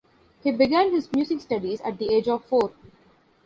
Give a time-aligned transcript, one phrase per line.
[0.43, 2.73] He began his music studies at the age of four.